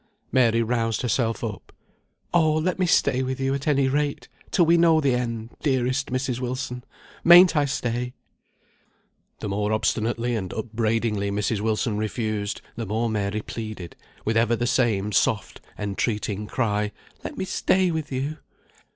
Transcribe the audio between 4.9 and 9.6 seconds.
the end. Dearest Mrs. Wilson, mayn't I stay?" The